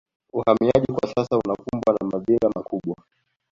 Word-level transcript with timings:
Uhamiaji 0.33 0.87
kwa 0.93 1.09
sasa 1.15 1.37
unakumbwa 1.37 1.97
na 2.01 2.07
madhila 2.09 2.49
makubwa 2.55 2.95